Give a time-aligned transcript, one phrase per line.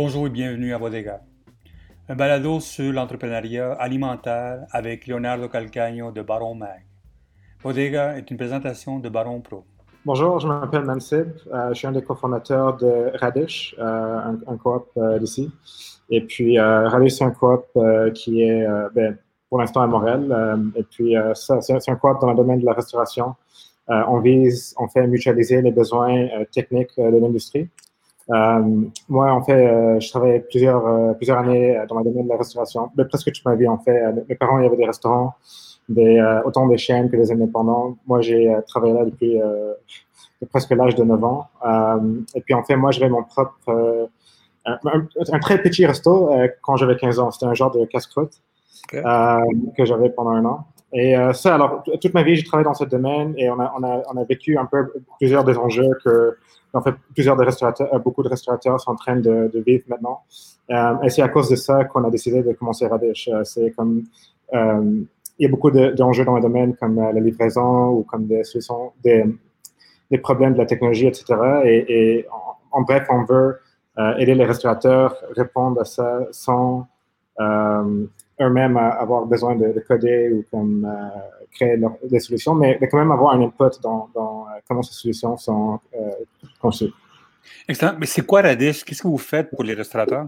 [0.00, 1.22] Bonjour et bienvenue à Bodega,
[2.08, 6.86] un balado sur l'entrepreneuriat alimentaire avec Leonardo Calcagno de Baron Mag.
[7.64, 9.64] Bodega est une présentation de Baron Pro.
[10.06, 14.86] Bonjour, je m'appelle Mansib, euh, je suis un des cofondateurs de Radish, euh, un, coop
[14.96, 15.50] euh, d'ici.
[16.10, 17.66] Et puis, Radish, c'est un coop
[18.14, 19.18] qui est ben,
[19.48, 20.62] pour l'instant à Montréal.
[20.76, 23.34] et puis, c'est un coop dans le domaine de la restauration.
[23.88, 27.68] on vise, on fait mutualiser les besoins techniques de l'industrie.
[28.30, 32.28] Euh, moi, en fait, euh, je travaillais plusieurs, euh, plusieurs années dans le domaine de
[32.28, 34.00] la restauration, mais presque toute ma vie, en fait.
[34.28, 35.34] Mes parents, il y avait des restaurants,
[35.88, 37.96] des, autant des chaînes que des indépendants.
[38.06, 39.40] Moi, j'ai travaillé là depuis
[40.50, 41.48] presque l'âge de 9 ans.
[42.34, 44.08] et puis, en fait, moi, j'avais mon propre,
[44.66, 46.30] un, très petit resto
[46.62, 47.30] quand j'avais 15 ans.
[47.30, 48.32] C'était un genre de casse-croûte
[48.92, 50.66] que j'avais pendant un an.
[50.92, 53.82] Et ça, alors, toute ma vie, j'ai travaillé dans ce domaine et on a, on
[53.82, 56.36] a, on a vécu un peu plusieurs des enjeux que
[56.72, 60.22] en fait, plusieurs des restaurateurs, euh, beaucoup de restaurateurs sont en train de, vivre maintenant.
[60.70, 63.28] Euh, et c'est à cause de ça qu'on a décidé de commencer Radish.
[63.28, 64.04] Euh, c'est comme,
[64.52, 68.42] il y a beaucoup d'enjeux dans le domaine comme la livraison ou comme des
[69.04, 69.24] des,
[70.10, 71.34] des problèmes de la technologie, etc.
[71.64, 72.26] Et,
[72.72, 73.60] en, bref, on veut
[74.18, 76.88] aider les restaurateurs à répondre à ça sans
[78.40, 80.88] eux-mêmes avoir besoin de, coder ou comme
[81.52, 85.80] créer des solutions, mais, quand même avoir un input dans, dans comment ces solutions sont
[86.60, 86.92] conçu.
[87.68, 87.94] Excellent.
[87.98, 88.84] Mais c'est quoi Radish?
[88.84, 90.26] Qu'est-ce que vous faites pour les restaurateurs?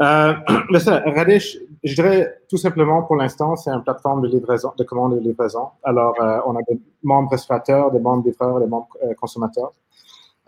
[0.00, 0.34] Euh,
[1.16, 5.20] Radish, je dirais tout simplement pour l'instant, c'est une plateforme de livraison, de commande de
[5.20, 5.68] livraison.
[5.82, 9.72] Alors, euh, on a des membres restaurateurs, des membres livreurs, des membres euh, consommateurs.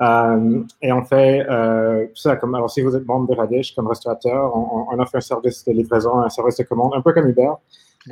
[0.01, 3.87] Euh, et on fait euh, ça comme alors si vous êtes membre de Radish comme
[3.87, 7.29] restaurateur, on, on, offre un service de livraison, un service de commande, un peu comme
[7.29, 7.53] Uber.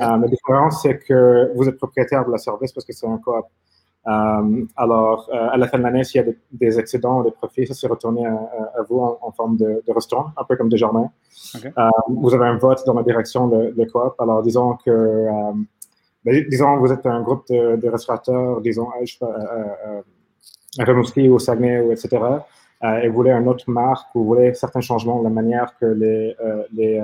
[0.01, 3.17] Euh, la différence, c'est que vous êtes propriétaire de la service parce que c'est un
[3.17, 3.45] coop.
[4.07, 7.31] Euh, alors, euh, à la fin de l'année, s'il y a des, excédents ou des
[7.31, 11.09] profits, ça s'est retourné à, vous en, forme de, restaurant, un peu comme des jardins.
[11.65, 14.13] Euh, vous avez un vote dans la direction de, de coop.
[14.19, 15.27] Alors, disons que,
[16.23, 20.01] ben, disons, vous êtes un groupe de, restaurateurs, disons, je sais pas, à
[20.79, 22.17] Rimouski ou Saguenay, ou etc.,
[23.01, 26.35] et vous voulez une autre marque ou voulez certains changements de la manière que les,
[26.71, 27.03] les,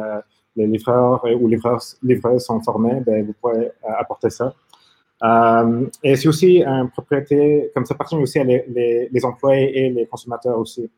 [0.56, 4.54] les livreurs ou livreuses sont formés, ben, vous pouvez apporter ça.
[5.24, 9.90] Euh, et c'est aussi une propriété, comme ça appartient aussi à les, les, employés et
[9.90, 10.90] les consommateurs aussi.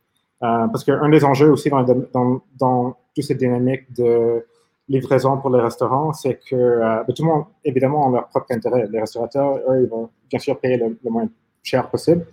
[0.41, 4.45] Euh, parce qu'un des enjeux aussi dans, dans, dans toute cette dynamique de
[4.87, 8.47] livraison pour les restaurants, c'est que euh, ben, tout le monde, évidemment, a leur propre
[8.51, 8.87] intérêt.
[8.89, 11.27] Les restaurateurs, eux, ils vont bien sûr payer le, moins
[11.61, 12.25] cher possible.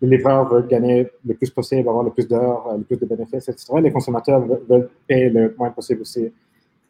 [0.00, 3.48] Les livreurs veulent gagner le plus possible, avoir le plus d'heures, le plus de bénéfices,
[3.48, 3.72] etc.
[3.82, 6.32] Les consommateurs veulent payer le moins possible aussi.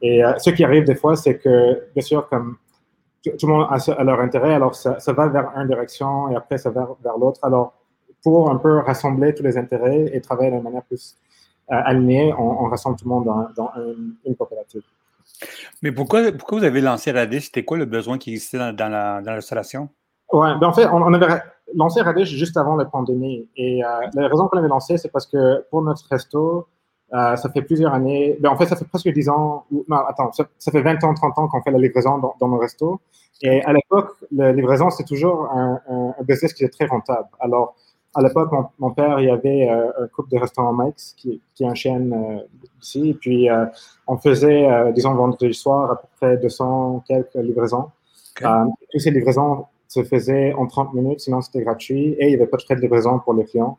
[0.02, 2.56] Et ce qui arrive des fois, c'est que, bien sûr, comme
[3.22, 6.70] tout le monde a, leur intérêt, alors ça, va vers une direction et après ça
[6.70, 7.40] va vers, l'autre.
[7.42, 7.74] Alors,
[8.22, 11.16] pour un peu rassembler tous les intérêts et travailler de manière plus
[11.70, 13.24] euh, alignée, on, rassemble tout le monde
[13.56, 13.70] dans,
[14.24, 14.82] une, coopérative.
[15.82, 17.46] Mais pourquoi, pourquoi vous avez lancé Radish?
[17.46, 19.88] C'était quoi le besoin qui existait dans, la, dans l'installation?
[20.32, 21.42] Oui, ben en fait, on, avait
[21.74, 23.48] lancé Radish juste avant la pandémie.
[23.56, 26.66] Et euh, la raison qu'on avait lancé, c'est parce que pour notre resto,
[27.14, 28.36] euh, ça fait plusieurs années.
[28.40, 29.64] Ben, en fait, ça fait presque 10 ans.
[29.70, 32.58] Non, attends, ça, fait 20 ans, 30 ans qu'on fait la livraison dans, dans nos
[32.58, 33.00] restos.
[33.42, 37.28] Et à l'époque, la livraison, c'est toujours un, un, business qui est très rentable.
[37.40, 37.76] Alors,
[38.14, 41.62] à l'époque, mon, père, il y avait euh, un couple de restaurants Mike's, qui, qui
[41.62, 42.42] est une chaîne euh,
[42.82, 43.10] ici.
[43.10, 43.48] Et puis,
[44.06, 47.90] on faisait, disons, vendredi soir, à peu près 200 quelques livraisons.
[48.40, 52.14] toutes ces livraisons se faisaient en 30 minutes, sinon c'était gratuit.
[52.18, 53.78] Et il n'y avait pas de frais de livraison pour les clients.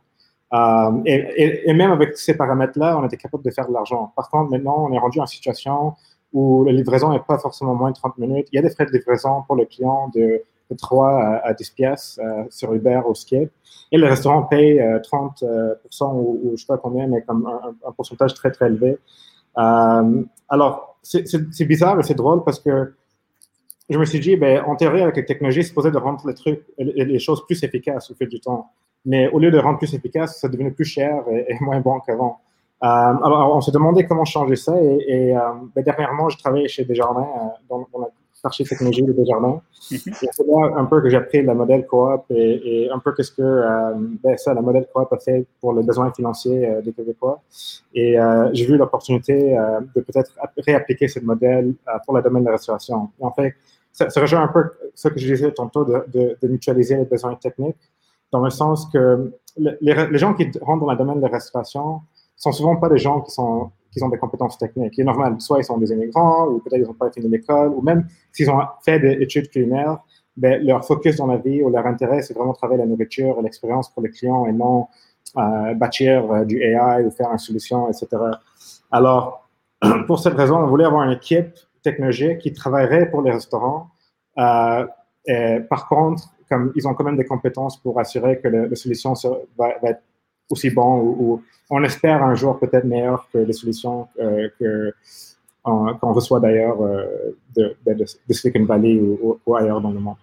[0.52, 4.12] Euh, et, même avec ces paramètres-là, on était capable de faire de l'argent.
[4.16, 5.94] Par contre, maintenant, on est rendu en situation
[6.34, 8.48] où la livraison n'est pas forcément moins de 30 minutes.
[8.52, 11.70] Il y a des frais de livraison pour le client de, de 3 à, 10
[11.72, 13.52] pièces euh, sur Uber ou Skip.
[13.92, 15.76] Et le restaurant paye 30% euh,
[16.14, 18.98] ou, je sais pas combien, mais comme un, pourcentage très, très élevé.
[19.56, 22.94] alors, c'est bizarre et c'est drôle parce que
[23.90, 26.36] je me suis dit, ben, en théorie, avec la technologie, c'est supposé de rendre les
[26.36, 28.70] trucs, les choses plus efficaces au fil du temps.
[29.06, 32.40] Mais au lieu de rendre plus efficace, ça devenait plus cher et, moins bon qu'avant.
[32.82, 34.80] Euh, alors, on s'est demandé comment changer ça.
[34.82, 35.42] Et, et euh,
[35.76, 38.08] ben, dernièrement, je travaillais chez Desjardins, euh, dans, dans, la
[38.42, 39.62] partie technologie de Desjardins.
[39.92, 39.98] Mhm.
[40.14, 43.34] c'est là un peu que j'ai appris la modèle coop et, et un peu qu'est-ce
[43.34, 43.94] que
[44.24, 47.42] ben, ça, la modèle coop a fait pour les besoins financiers des Québécois.
[47.94, 48.16] Et
[48.54, 49.58] j'ai vu l'opportunité
[49.94, 51.74] de peut-être réappliquer ce modèle
[52.06, 53.10] pour le domaine de la restauration.
[53.20, 53.56] Et en fait,
[53.92, 54.64] ça, ça, rejoint un peu
[54.94, 57.78] ce que je disais tantôt de, mutualiser les besoins techniques
[58.32, 62.02] dans le sens que les, gens qui rentrent dans le domaine de la restauration
[62.36, 64.94] sont souvent pas des gens qui, sont, qui ont des compétences techniques.
[64.96, 67.82] C'est normal, soit ils sont des immigrants, ou peut-être ils n'ont pas fini l'école, ou
[67.82, 70.00] même s'ils ont fait des études culinaires,
[70.38, 73.42] ben, leur focus dans la vie ou leur intérêt, c'est vraiment travailler la nourriture et
[73.42, 74.88] l'expérience pour les clients et non
[75.36, 78.08] bâtir du AI ou faire une solution, etc.
[78.92, 79.48] Alors,
[80.08, 81.54] pour cette raison, on voulait avoir une équipe
[81.84, 83.90] technologique qui travaillerait pour les restaurants.
[84.38, 89.14] Et par contre, comme ils ont quand même des compétences pour assurer que la solution
[89.58, 90.02] va, être
[90.50, 94.50] aussi bonne ou, on espère un jour peut-être meilleure que les solutions euh,
[95.64, 97.76] qu'on reçoit d'ailleurs euh, de,
[98.32, 100.16] Silicon Valley ou, ailleurs dans le monde.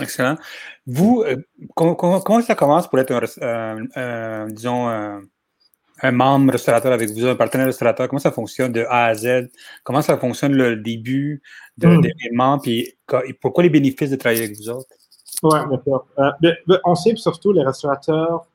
[0.00, 0.36] Excellent.
[0.86, 1.36] Vous, euh,
[1.76, 3.12] comment, ça commence pour être
[3.42, 4.88] un, disons,
[6.02, 9.50] un membre restaurateur avec vous, un partenaire restaurateur, comment ça fonctionne de A à Z?
[9.84, 11.42] Comment ça fonctionne le début
[11.78, 12.00] de, hmm.
[12.00, 12.58] d'événements?
[12.58, 12.94] Puis
[13.40, 14.88] pourquoi les bénéfices de travailler avec vous autres?
[15.42, 16.06] Oui, d'accord.
[16.18, 18.46] Euh, on sait surtout les restaurateurs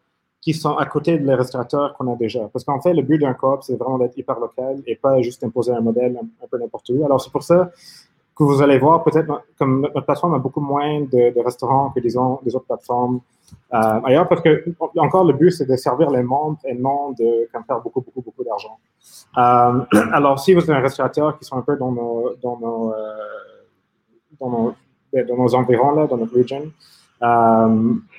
[0.41, 2.47] qui sont à côté des restaurateurs qu'on a déjà.
[2.53, 5.43] Parce qu'en fait, le but d'un coop, c'est vraiment d'être hyper local et pas juste
[5.43, 7.03] imposer un modèle un peu n'importe où.
[7.03, 7.69] Alors, c'est pour ça
[8.35, 12.39] que vous allez voir, peut-être, comme notre plateforme a beaucoup moins de, restaurants que, disons,
[12.43, 13.19] des autres plateformes
[13.73, 14.65] euh, ailleurs, parce que,
[14.97, 18.43] encore, le but, c'est de servir les membres et non de faire beaucoup, beaucoup, beaucoup
[18.43, 18.77] d'argent.
[19.37, 22.93] Euh, alors, si vous êtes un restaurateur qui sont un peu dans nos, dans nos,
[22.93, 22.95] euh,
[24.39, 24.75] dans nos,
[25.11, 26.71] ben, dans environs, dans notre région,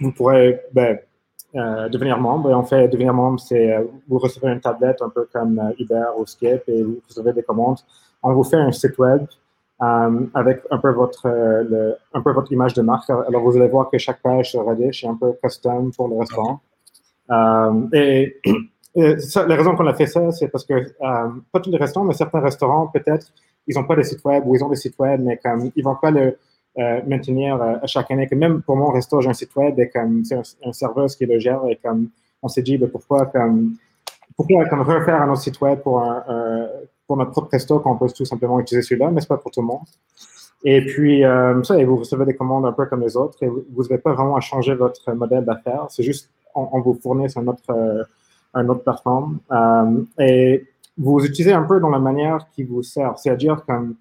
[0.01, 0.99] vous pourrez ben,
[1.55, 2.51] devenir membre.
[2.51, 6.27] Et en fait, devenir membre, c'est vous recevez une tablette un peu comme Uber ou
[6.27, 7.79] Skip et vous recevez des commandes.
[8.23, 9.27] On vous fait un site web euh,
[9.81, 13.09] avec un peu votre euh, un peu votre image de marque.
[13.11, 16.19] Alors vous allez voir que chaque page sur Radish est un peu custom pour le
[16.19, 16.61] restaurant.
[17.31, 18.41] Euh, et,
[18.95, 22.41] la raison qu'on a fait ça, c'est parce que pas tous les restaurants, mais certains
[22.41, 23.33] restaurants peut-être
[23.69, 25.85] ils n'ont pas de site web ou ils ont des sites web, mais comme ils
[25.85, 26.37] vont pas le
[27.07, 28.27] maintenir à chaque année.
[28.27, 29.91] Que même pour mon resto, j'ai un site web et
[30.25, 32.09] c'est un, serveur qui le gère et comme
[32.43, 33.77] on s'est dit ben, pourquoi comme
[34.37, 36.23] pourquoi comme refaire un autre site web pour un
[37.09, 39.63] pour notre propre resto qu'on peut tout simplement utiliser celui-là, mais ce pas pour tout
[39.63, 39.81] le monde.
[40.65, 43.83] Et puis, euh, ça, vous recevez des commandes un peu comme les autres, et vous
[43.83, 45.87] n'avez pas vraiment à changer votre modèle d'affaires.
[45.89, 48.05] C'est juste, on, vous fournit un autre, euh,
[48.53, 49.39] un autre plateforme.
[49.51, 50.67] Euh, et
[50.99, 53.19] vous utilisez un peu dans la manière qui vous sert.
[53.19, 53.95] C'est-à-dire, comme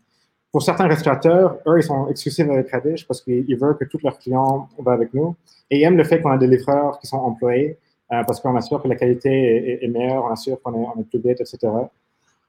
[0.52, 4.18] pour certains restaurateurs, eux, ils sont exclusifs avec Radish parce qu'ils veulent que tous leurs
[4.18, 5.36] clients vont avec nous.
[5.70, 7.78] Et ils aiment le fait qu'on a des livreurs qui sont employés
[8.10, 11.42] parce qu'on assure que la qualité est, meilleure, on assure qu'on est, est plus vite,
[11.42, 11.68] etc.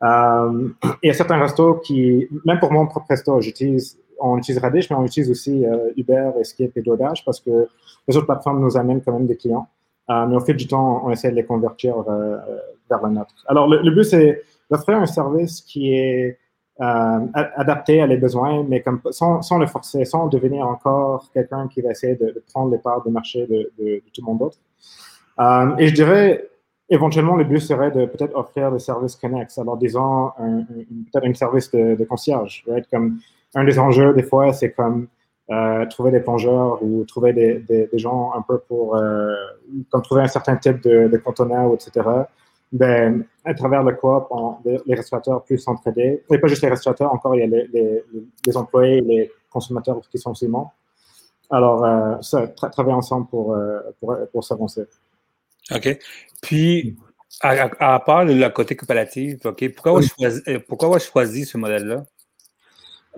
[0.02, 0.68] Euh,
[1.02, 4.90] il y a certains restos qui, même pour mon propre resto, j'utilise, on utilise Radish,
[4.90, 7.68] mais on utilise aussi euh, Uber, Escape et DoorDash parce que
[8.06, 9.68] les autres plateformes nous amènent quand même des clients.
[10.10, 13.34] Euh, mais au fil du temps, on essaie de les convertir vers la nôtre.
[13.46, 16.38] Alors, le, but, c'est d'offrir un service qui est
[16.78, 21.82] adapté à les besoins, mais comme, sans, sans, le forcer, sans devenir encore quelqu'un qui
[21.82, 24.58] va essayer de, prendre les parts du marché de, de, tout le monde d'autre.
[25.78, 26.48] et je dirais,
[26.90, 29.58] Éventuellement, le but serait de peut-être offrir des services connexes.
[29.58, 30.30] Alors, disons,
[31.12, 32.64] peut-être un service de, concierge.
[32.90, 33.18] Comme
[33.54, 35.08] un des enjeux, des fois, c'est comme
[35.50, 39.34] euh, trouver des plongeurs ou trouver des, gens un peu pour, euh,
[39.90, 42.06] comme trouver un certain type de, de conteneur, etc.
[42.72, 44.28] Ben, à travers le coop,
[44.64, 46.22] les restaurateurs puissent s'entraider.
[46.30, 50.30] Et pas juste les restaurateurs, encore, il y a les, employés les consommateurs qui sont
[50.30, 50.48] aussi
[51.50, 53.56] Alors, euh, ça, travailler ensemble pour,
[54.00, 54.86] pour, pour s'avancer.
[55.74, 55.98] OK?
[56.42, 56.96] Puis,
[57.40, 60.06] à, part la côté coopérative, OK, pourquoi oui.
[60.06, 62.04] choisi, euh, pourquoi choisi ce modèle-là?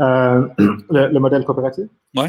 [0.00, 0.48] Euh,
[0.90, 1.86] le, modèle coopératif?
[2.16, 2.26] Oui.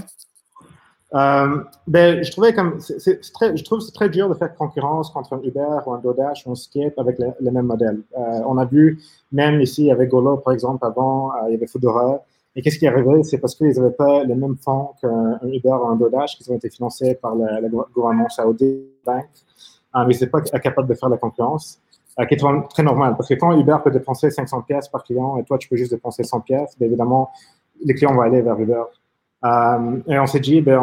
[1.13, 5.09] Euh, ben, je trouvais comme c'est, très, je trouve c'est très dur de faire concurrence
[5.09, 7.99] contre un Uber ou un DoorDash ou un Skip avec le, même modèle.
[8.15, 8.97] on a vu
[9.33, 12.23] même ici avec Golo par exemple avant il y avait Foodora
[12.55, 13.23] et qu'est-ce qui est arrivé?
[13.23, 16.55] C'est parce qu'ils n'avaient pas les mêmes fonds qu'un Uber ou un DoorDash qui ont
[16.55, 18.77] été financés par le, gouvernement saoudien
[19.93, 21.81] mais mais c'est pas capable de faire la concurrence,
[22.19, 23.15] euh, qui est très normal.
[23.15, 25.91] Parce que quand Uber peut dépenser 500 pièces par client et toi, tu peux juste
[25.91, 27.31] dépenser 100 pièces, évidemment,
[27.83, 28.83] les clients vont aller vers Uber.
[29.43, 30.79] Euh, et on s'est dit, ben,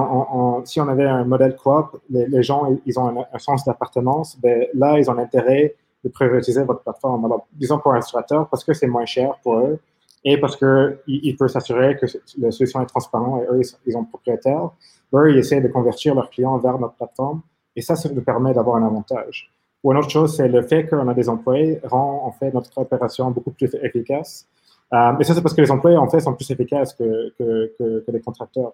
[0.65, 4.99] si on avait un modèle coop, les, gens, ils ont un, sens d'appartenance, ben, là,
[4.99, 7.25] ils ont intérêt de prioriser votre plateforme.
[7.25, 9.79] Alors, disons pour un restaurateur, parce que c'est moins cher pour eux
[10.25, 12.07] et parce qu'ils il peuvent s'assurer que
[12.39, 14.71] la solution est transparente et eux, ils, sont propriétaires,
[15.15, 17.43] eux, ils essaient de convertir leurs clients vers notre plateforme.
[17.79, 19.53] Et ça, ça nous permet d'avoir un avantage.
[19.85, 22.77] Ou une autre chose, c'est le fait qu'on a des employés rend en fait notre
[22.77, 24.49] opération beaucoup plus efficace.
[24.93, 28.05] Euh, et ça, c'est parce que les employés, en fait, sont plus efficaces que, que,
[28.09, 28.73] les contracteurs.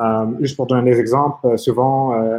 [0.00, 2.38] Euh, juste pour donner des exemples, euh, souvent, euh,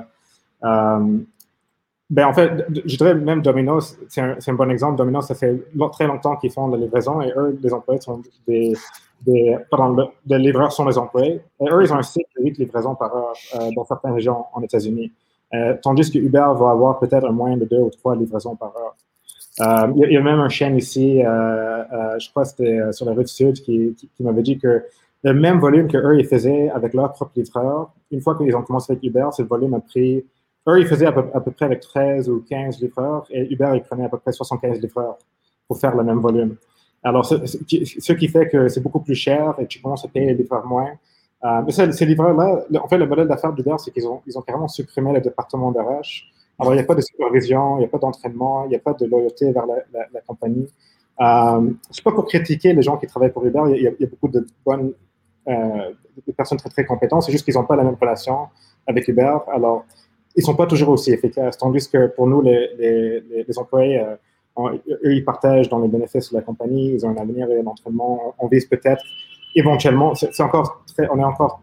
[2.10, 4.98] ben, en fait, je dirais même Domino's, c'est un, bon exemple.
[4.98, 5.56] Domino's, ça fait
[5.92, 8.74] très longtemps qu'ils font la livraison et eux, les employés sont des,
[9.22, 11.42] des pardon, les livreurs sont les employés.
[11.60, 13.36] Et eux, ils ont un cycle de 8 livraisons par heure
[13.76, 15.12] dans certaines régions en États-Unis.
[15.54, 18.74] Euh, tandis que Uber va avoir peut-être un moyen de deux ou trois livraisons par
[18.76, 18.96] heure.
[19.60, 23.14] Euh, il y, a même un chaîne ici, euh, je crois que c'était sur la
[23.14, 24.84] rue sud, qui, m'avait dit que
[25.24, 28.62] le même volume que eux ils faisaient avec leur propre livreur, une fois qu'ils ont
[28.62, 30.24] commencé avec Uber, ce volume a pris
[30.68, 33.72] eux, ils faisaient à peu, à peu, près avec 13 ou 15 livreurs et Uber,
[33.74, 35.18] ils prenaient à peu près 75 livreurs
[35.68, 36.56] pour faire le même volume.
[37.02, 40.28] Alors, ce, ce qui fait que c'est beaucoup plus cher et tu commences à payer
[40.28, 40.92] les livreurs moins.
[41.46, 45.14] Euh, mais ces livreurs-là, en fait, le modèle d'affaires d'Uber, c'est qu'ils ont, carrément supprimé
[45.14, 46.32] le département d'RH.
[46.60, 48.80] Alors, il n'y a pas de supervision, il n'y a pas d'entraînement, il n'y a
[48.80, 50.68] pas de loyauté vers la, la, la compagnie.
[51.20, 54.30] Euh, c'est pas pour critiquer les gens qui travaillent pour Uber, il y a, beaucoup
[54.38, 55.92] euh,
[56.28, 58.48] de personnes très très compétentes, c'est juste qu'ils n'ont pas la même relation
[58.86, 59.38] avec Uber.
[59.52, 59.86] Alors,
[60.36, 61.58] ils sont pas toujours aussi efficaces.
[61.58, 66.44] Tandis que pour nous, les employés, euh, eux, ils partagent dans les bénéfices de la
[66.44, 68.36] compagnie, ils ont un avenir et un entraînement.
[68.38, 69.04] On vise peut-être
[69.56, 71.62] éventuellement, c'est encore très, on est encore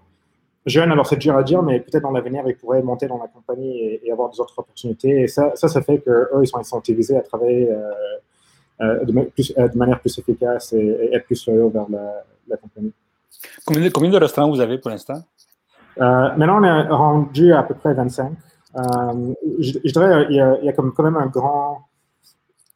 [0.67, 3.29] jeune, alors c'est dur à dire, mais peut-être dans l'avenir, ils pourraient monter dans la
[3.29, 5.23] compagnie et, et, avoir des autres opportunités.
[5.23, 7.91] Et ça, ça, ça fait qu'eux, ils sont incentivisés à travailler euh,
[8.81, 12.25] euh, de, plus, euh, de, manière plus efficace et, et être plus loyaux vers la,
[12.49, 12.93] la compagnie.
[13.65, 15.23] Combien de, combien de, restaurants vous avez pour l'instant?
[16.01, 18.33] Euh, maintenant, on est rendu à, à peu près 25.
[18.77, 18.81] Euh,
[19.61, 21.87] je, je, dirais il y, a, il y a comme quand même un grand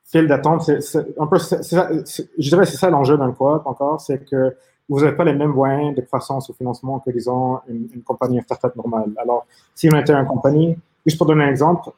[0.04, 0.70] fil d'attente.
[0.70, 4.54] Un peu, je dirais c'est ça l'enjeu d'un coop encore, c'est que
[4.88, 8.40] vous n'avez pas les mêmes moyens de croissance ou financement que, disons, une, une compagnie
[8.42, 9.10] startup normale.
[9.18, 11.90] Alors, si on était une compagnie, juste pour donner un exemple,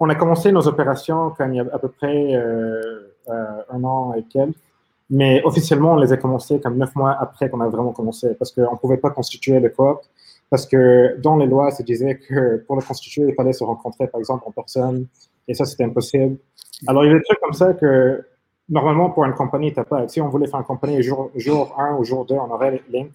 [0.00, 3.84] on a commencé nos opérations quand il y a à peu près euh, euh, un
[3.84, 4.56] an et quelques,
[5.10, 8.52] mais officiellement, on les a commencées comme neuf mois après qu'on a vraiment commencé, parce
[8.52, 10.00] qu'on ne pouvait pas constituer le coop,
[10.48, 14.06] parce que dans les lois, ça disait que pour le constituer, il fallait se rencontrer,
[14.06, 15.06] par exemple, en personne,
[15.46, 16.36] et ça, c'était impossible.
[16.86, 18.24] Alors, il y a des trucs comme ça que
[18.70, 20.08] normalement, pour une compagnie, tu pas.
[20.08, 23.10] Si on voulait faire une compagnie jour, jour 1 ou jour 2, on aurait Link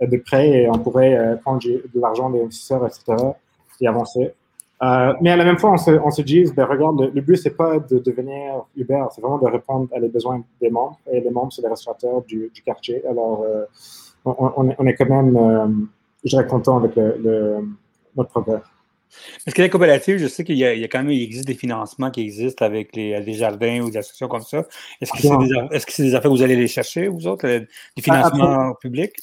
[0.00, 3.16] de prêt et on pourrait euh, prendre de l'argent des investisseurs, etc.
[3.80, 4.32] et avancer.
[4.82, 7.56] Euh, mais à la même fois, on se, dit, ben, regarde, le, le but, c'est
[7.56, 10.98] pas de devenir Uber, c'est vraiment de répondre à les besoins des membres.
[11.12, 13.06] Et les membres, c'est les restaurateurs du, quartier.
[13.06, 13.66] Alors, euh,
[14.24, 15.66] on, est, quand même, euh,
[16.24, 16.96] je dirais, content avec
[18.16, 18.62] notre progrès.
[19.44, 21.54] Parce que la coopérative, je sais qu'il y, y, a quand même il existe des
[21.54, 24.64] financements qui existent avec les, des jardins ou des associations comme ça.
[25.00, 27.46] Est-ce que c'est des, est -ce des affaires que vous allez les chercher, vous autres,
[27.46, 29.16] des financements Après, publics?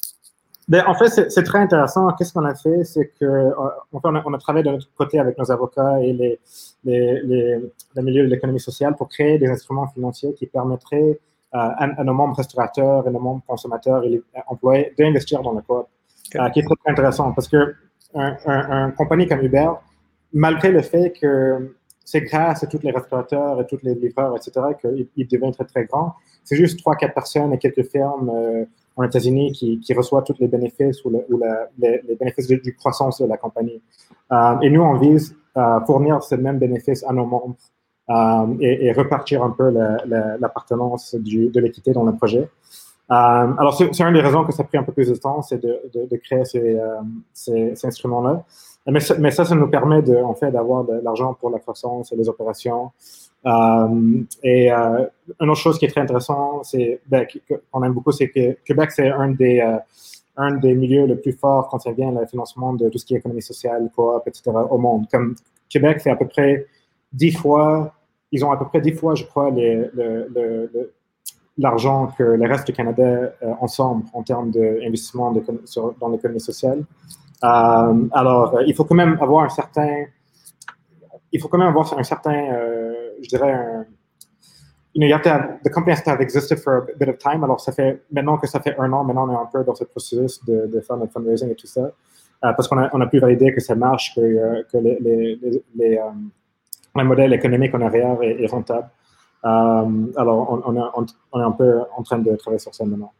[0.68, 2.12] Ben, en fait, c'est très intéressant.
[2.12, 2.84] Qu'est-ce qu'on a fait?
[2.84, 3.50] C'est que euh,
[3.92, 6.38] on, a, on, a, travaillé de notre côté avec nos avocats et les,
[6.84, 7.58] les, les,
[7.94, 11.18] les milieux de l'économie sociale pour créer des instruments financiers qui permettraient
[11.54, 15.52] euh, à, à, nos membres restaurateurs et nos membres consommateurs et les employés d'investir dans
[15.52, 15.86] le coop,
[16.26, 16.38] okay.
[16.38, 17.74] euh, qui est très, très, intéressant parce que
[18.14, 19.70] un, compagnie comme Uber,
[20.32, 21.74] malgré le fait que
[22.04, 25.84] c'est grâce à tous les restaurateurs et tous les livreurs, etc., qu'il devient très, très
[25.84, 28.64] grand, c'est juste trois, quatre personnes et quelques fermes euh,
[28.96, 31.10] aux États-Unis qui, reçoivent tous les bénéfices ou,
[31.78, 33.82] les, bénéfices du croissance de la compagnie.
[34.32, 37.56] Euh, et nous, on vise à fournir ces mêmes bénéfices à nos membres
[38.08, 42.48] euh, et, et, repartir un peu l'appartenance la, la, de l'équité dans le projet.
[43.10, 45.40] Euh, alors, c'est une des raisons que ça a pris un peu plus de temps,
[45.42, 46.96] c'est de, de, de, créer ces, euh,
[47.32, 48.44] ces, ces instruments-là.
[48.86, 52.16] Mais, ça, ça nous permet de, en fait d'avoir de l'argent pour la croissance et
[52.16, 52.90] les opérations.
[53.46, 55.06] Euh, et euh,
[55.40, 57.26] une autre chose qui est très intéressante, c'est ben,
[57.70, 59.78] qu'on aime beaucoup, c'est que Québec c'est un des euh,
[60.36, 63.14] un des milieux les plus forts quand ça vient au financement de tout ce qui
[63.14, 64.50] est économie sociale, coop, etc.
[64.70, 65.06] au monde.
[65.10, 65.34] Comme
[65.68, 66.66] Québec fait à peu près
[67.12, 67.92] dix fois,
[68.32, 70.92] ils ont à peu près dix fois, je crois, les, le, le,
[71.58, 75.32] l'argent que le reste du Canada euh, ensemble en termes d'investissement
[76.00, 76.84] dans l'économie sociale.
[77.44, 80.04] Euh, alors, il faut quand même avoir un certain,
[81.32, 83.84] il faut quand même avoir un certain, euh, je dirais, un,
[84.94, 85.30] you know, you have to
[85.64, 87.44] the company has to have existed for a bit of time.
[87.44, 89.74] Alors, ça fait, maintenant que ça fait un an, maintenant on est un peu dans
[89.74, 91.90] ce processus de, faire notre fundraising et tout ça.
[92.40, 95.36] Parce qu'on a, on a pu valider que ça marche, que, euh, que les, les,
[95.42, 96.00] les, les
[96.94, 98.88] le modèle économique en arrière est, est rentable.
[99.42, 103.12] Alors, on, on, est, on, est un peu en train de travailler sur ça maintenant.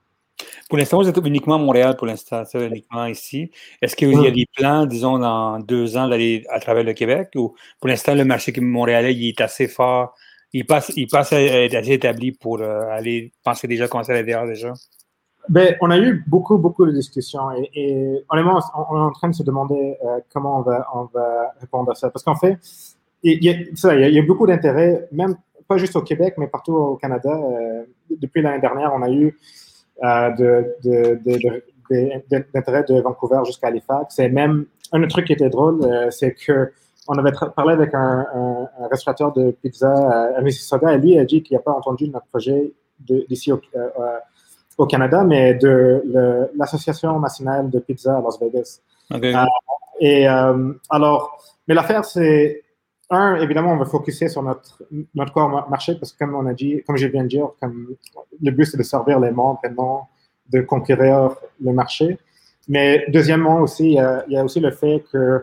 [0.68, 3.50] Pour l'instant, vous êtes uniquement à Montréal, pour l'instant, c'est uniquement ici.
[3.80, 7.30] Est-ce qu'il y a des plans, disons, dans deux ans, d'aller à travers le Québec
[7.36, 10.14] ou pour l'instant, le marché montréalais, il est assez fort,
[10.52, 14.16] il passe, il passe à être assez établi pour euh, aller penser déjà commencer à
[14.16, 14.72] l'intérieur déjà?
[15.48, 19.12] Ben, on a eu beaucoup, beaucoup de discussions et, et honnêtement, on, on, est en
[19.12, 22.10] train de se demander euh, comment on va, on va répondre à ça.
[22.10, 22.58] Parce qu'en fait,
[23.22, 25.36] il y, a, ça, il y a beaucoup d'intérêt, même
[25.68, 27.30] pas juste au Québec, mais partout au Canada.
[27.30, 29.38] Euh, depuis l'année dernière, on a eu
[30.02, 30.30] euh,
[32.54, 34.18] d'intérêt de, de, de, Vancouver jusqu'à Halifax.
[34.18, 36.72] Et même, un autre truc qui était drôle, euh, c'est que
[37.06, 39.90] on avait parlé avec un, un, un, restaurateur de pizza
[40.36, 42.70] à Mississauga et lui a dit qu'il n'a pas entendu notre projet
[43.00, 43.62] d'ici au,
[44.76, 48.80] au, Canada, mais de l'Association nationale de pizza à Las Vegas.
[49.10, 49.34] Okay.
[50.00, 52.62] Et alors, mais l'affaire, c'est
[53.10, 54.82] un, évidemment, on va focuser sur notre,
[55.14, 58.50] notre corps marché parce que comme on a dit, comme je viens de dire, le
[58.50, 59.70] but c'est de servir les membres et
[60.50, 62.18] de conquérir le marché.
[62.68, 65.42] Mais deuxièmement aussi, il y a, aussi le fait que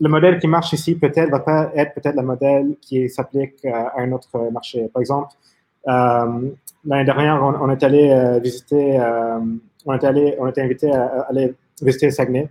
[0.00, 3.94] le modèle qui marche ici peut-être va pas être peut-être le modèle qui s'applique à
[3.98, 4.88] un autre marché.
[4.92, 5.34] Par exemple,
[5.88, 6.50] euh,
[6.84, 9.38] l'année dernière, on, est allé euh, visiter, euh,
[9.86, 12.48] on est allé, on était invité à, aller visiter Saguenay.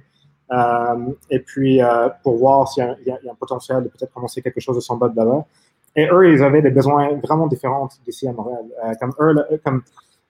[1.29, 1.79] Et puis
[2.23, 5.45] pour voir s'il y, a un potentiel de peut-être commencer quelque chose de semblable là-bas.
[5.95, 8.65] Et eux, ils avaient des besoins vraiment différents d'ici à Montréal.
[8.99, 9.81] comme eux, comme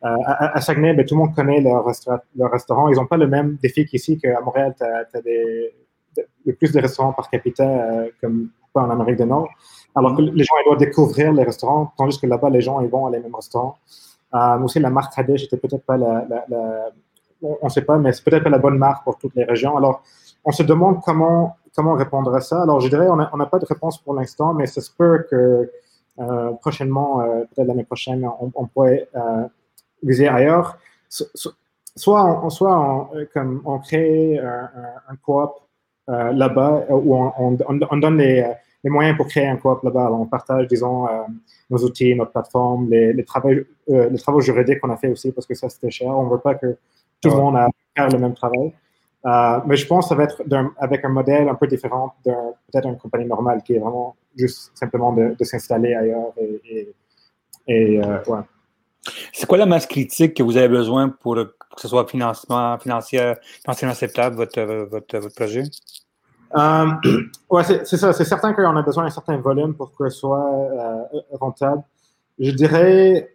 [0.01, 2.87] à, Saguenay, ben, tout le monde connaît leur, restaurant.
[2.89, 5.21] Ils n'ont pas le même défi qu'ici, qu'à Montréal, tu as,
[6.45, 8.49] le plus de restaurants par capita comme
[8.81, 9.49] en Amérique du Nord.
[9.95, 12.89] Alors que les gens ils doivent découvrir les restaurants, tandis que là-bas, les gens ils
[12.89, 13.77] vont à les mêmes restaurants.
[14.33, 16.25] Euh, aussi, la marque Hadej n'était peut-être pas la,
[17.41, 19.77] on ne sait pas, mais c'est peut-être pas la bonne marque pour toutes les régions.
[19.77, 20.03] Alors,
[20.45, 22.61] on se demande comment, comment répondre à ça.
[22.61, 25.71] Alors, je dirais, on n'a pas de réponse pour l'instant, mais ça se peut que
[26.19, 29.07] euh, prochainement, euh, peut-être l'année prochaine, on, pourrait
[30.03, 30.77] viser ailleurs.
[31.09, 35.51] soit on, soit comme on crée un, coop
[36.07, 38.21] là-bas où on, on donne
[38.83, 40.11] les moyens pour créer un coop là-bas.
[40.11, 41.23] On partage, disons, euh,
[41.69, 45.47] nos outils, notre plateforme, les, travaux, euh, les travaux juridiques qu'on a fait aussi parce
[45.47, 46.09] que ça, c'était cher.
[46.09, 46.77] On ne veut pas que
[47.21, 48.73] tout le monde a faire le même travail.
[49.25, 50.41] Euh, mais je pense que ça va être
[50.77, 52.31] avec un modèle un peu différent de
[52.71, 56.31] peut-être une compagnie normale qui est vraiment juste simplement de, s'installer ailleurs.
[56.37, 56.93] Et,
[57.67, 58.39] et, ouais.
[59.33, 63.33] C'est quoi la masse critique que vous avez besoin pour, que ce soit financement, financier,
[63.63, 65.63] financièrement acceptable, votre, votre, votre projet?
[66.55, 66.87] Euh,
[67.49, 68.13] ouais, c'est ça.
[68.13, 71.83] C'est certain qu'on a besoin d'un certain volume pour que ce soit euh, rentable.
[72.39, 73.33] Je dirais.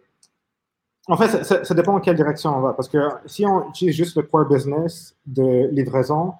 [1.07, 2.73] En fait, ça, dépend en quelle direction on va.
[2.73, 6.33] Parce que si on utilise juste le core business de livraison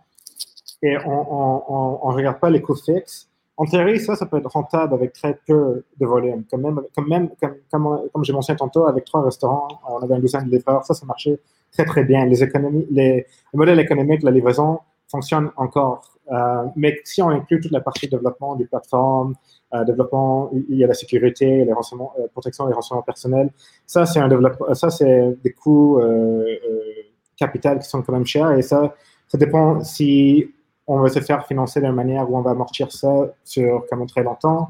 [0.82, 4.93] et on ne regarde pas les coûts fixes, en théorie, ça, ça peut être rentable
[4.96, 6.43] avec très peu de volume.
[6.50, 7.29] Comme, même, comme, même,
[7.72, 11.05] comme, j'ai mentionné tantôt, avec trois restaurants, on avait un douzaine de livreurs, ça, ça
[11.05, 11.39] marchait
[11.72, 12.25] très, très bien.
[12.25, 16.12] Les économies, les, le modèle économique de la livraison fonctionne encore.
[16.31, 19.35] Euh, mais si on inclut toute la partie développement des plateformes,
[19.73, 23.49] euh, développement, il y a la sécurité, les renseignements, euh, protection des renseignements personnels.
[23.85, 25.99] Ça, c'est un développement, ça, c'est des coûts
[27.36, 28.93] capital qui sont quand même chers et ça,
[29.27, 30.53] ça dépend si
[30.86, 34.23] on veut se faire financer d'une manière où on va amortir ça sur comme très
[34.23, 34.69] longtemps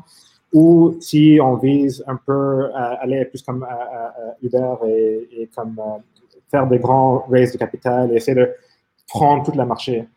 [0.54, 3.68] ou si on vise un peu à aller plus comme
[4.42, 5.76] Uber et, et comme
[6.50, 8.50] faire des grands raises de capital et essayer de
[9.08, 10.08] prendre toute la marché.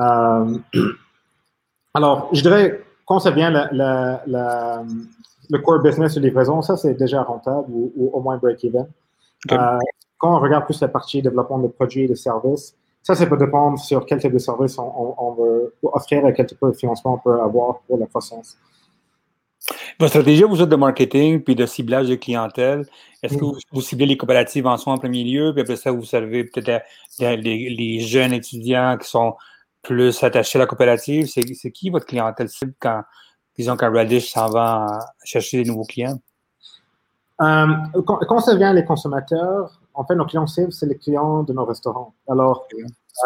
[0.00, 0.58] Euh,
[1.94, 4.78] alors, je dirais, quand ça vient le
[5.58, 8.86] core business de livraison, ça, c'est déjà rentable ou, au moins break-even.
[9.50, 9.78] Euh,
[10.18, 13.36] quand on regarde plus la partie développement de produits et de services, ça, ça peut
[13.36, 17.18] dépendre sur quel type de service on, veut offrir et quel type de financement on
[17.18, 18.56] peut avoir pour la croissance.
[19.98, 22.86] Votre stratégie, vous êtes de marketing puis de ciblage de clientèle,
[23.22, 26.04] est-ce que vous, ciblez les coopératives en soi en premier lieu, puis après ça, vous
[26.04, 26.84] servez peut-être
[27.18, 29.34] les, jeunes étudiants qui sont
[29.82, 31.26] plus attaché à la coopérative?
[31.26, 33.02] C'est qui votre clientèle cible quand,
[33.56, 34.86] disons, quand Radish s'en va
[35.24, 36.18] chercher des nouveaux clients?
[37.40, 37.66] Euh,
[38.04, 41.64] quand, ça vient les consommateurs, en fait, nos clients cibles, c'est les clients de nos
[41.64, 42.14] restaurants.
[42.28, 42.66] Alors,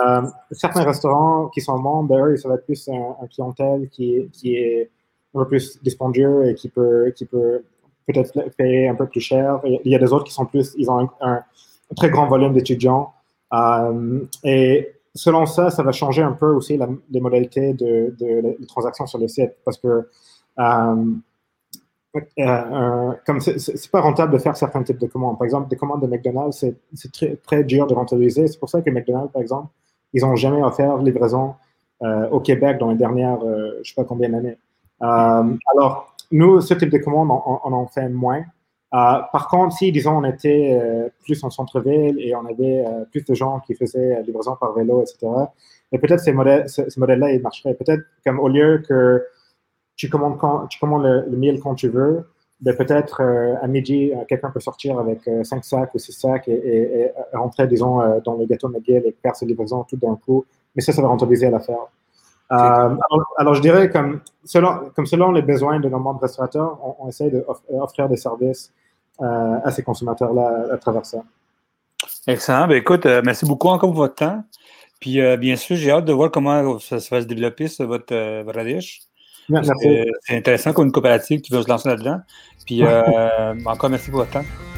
[0.05, 4.91] euh, certains restaurants qui sont membres, ça va être plus un, clientèle qui, qui, est
[5.35, 7.63] un peu plus dispendieux et qui peut, qui peut
[8.07, 9.61] peut-être payer un peu plus cher.
[9.65, 11.43] Il y a des autres qui sont plus, ils ont un,
[11.97, 13.13] très grand volume d'étudiants.
[13.53, 16.79] Euh, et selon ça, ça va changer un peu aussi
[17.11, 20.09] les modalités de, de, transactions sur le site parce que
[20.59, 21.05] euh,
[22.17, 25.39] euh, euh comme c'est pas rentable de faire certains types de commandes.
[25.39, 28.47] Par exemple, des commandes de McDonald's, c'est très, très dur de rentabiliser.
[28.47, 29.69] C'est pour ça que McDonald's, par exemple,
[30.13, 31.55] ils n'ont jamais offert livraison
[32.03, 34.59] euh, au Québec dans les dernières, je ne sais pas combien d'années.
[35.01, 38.45] alors, nous, ce type de commandes, on en fait moins.
[38.95, 43.05] Euh, par contre, si, disons, on était euh, plus en centre-ville et on avait euh,
[43.11, 45.27] plus de gens qui faisaient livraison par vélo, etc.,
[45.93, 47.75] et peut-être ces modèles, ce, modèle-là, il marcherait.
[47.75, 49.25] Peut-être comme au lieu que
[49.95, 52.29] tu commandes, le, le quand tu veux,
[52.61, 53.23] ben peut-être
[53.63, 58.35] à midi, quelqu'un peut sortir avec cinq sacs ou six sacs et, rentrer, disons, dans
[58.35, 60.45] le gâteau McGill et faire ses livraisons tout d'un coup.
[60.75, 61.87] Mais ça, ça va rentabiliser l'affaire.
[62.53, 62.97] Euh,
[63.39, 67.09] alors, je dirais comme selon, comme selon les besoins de nos membres restaurateurs, on, on
[67.09, 68.73] essaie d'offrir des services
[69.21, 71.19] euh, à ces consommateurs-là à, travers ça.
[72.27, 72.69] Excellent.
[72.69, 74.45] Ben, écoute, euh, merci beaucoup encore pour votre temps.
[75.01, 78.59] Puis, bien sûr, j'ai hâte de voir comment ça, va se développer, sur votre, votre
[79.47, 82.21] C'est intéressant comme une coopérative qui veut se lancer là-dedans.
[82.65, 82.83] Puis,
[83.67, 84.76] encore merci pour votre temps.